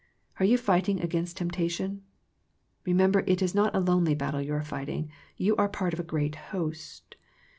[0.39, 2.01] Are you fight ing against temptation?
[2.87, 6.03] Kemember it is not a lonely battle you are fighting, you are part of a
[6.03, 7.15] great host.